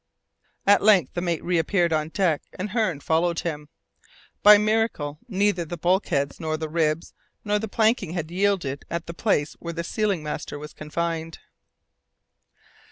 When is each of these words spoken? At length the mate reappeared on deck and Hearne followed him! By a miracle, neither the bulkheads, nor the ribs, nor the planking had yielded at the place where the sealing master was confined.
At 0.65 0.81
length 0.81 1.13
the 1.13 1.21
mate 1.21 1.43
reappeared 1.43 1.93
on 1.93 2.09
deck 2.09 2.41
and 2.57 2.71
Hearne 2.71 3.01
followed 3.01 3.41
him! 3.41 3.69
By 4.41 4.55
a 4.55 4.57
miracle, 4.57 5.19
neither 5.27 5.63
the 5.63 5.77
bulkheads, 5.77 6.39
nor 6.39 6.57
the 6.57 6.69
ribs, 6.69 7.13
nor 7.45 7.59
the 7.59 7.67
planking 7.67 8.13
had 8.13 8.31
yielded 8.31 8.83
at 8.89 9.05
the 9.05 9.13
place 9.13 9.53
where 9.59 9.73
the 9.73 9.83
sealing 9.83 10.23
master 10.23 10.57
was 10.57 10.73
confined. 10.73 11.37